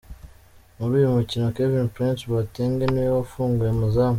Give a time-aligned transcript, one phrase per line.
[0.77, 4.09] Muri uyu mukino Kevin-Prince Boateng niwe wafunguye amazamu.